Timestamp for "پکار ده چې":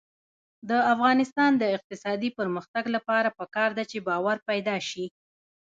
3.39-3.97